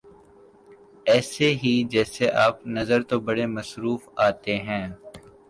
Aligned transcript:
ایسے 1.05 1.49
ہی 1.63 1.73
جیسے 1.91 2.29
آپ 2.45 2.65
نظر 2.67 3.01
تو 3.09 3.19
بڑے 3.27 3.45
مصروف 3.47 4.09
آتے 4.27 4.57
ہیں 4.59 4.85